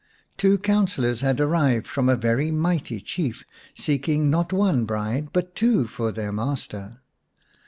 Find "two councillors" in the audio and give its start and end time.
0.35-1.21